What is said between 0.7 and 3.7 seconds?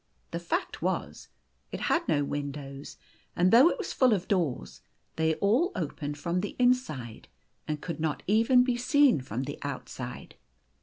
was, it had no windows; and though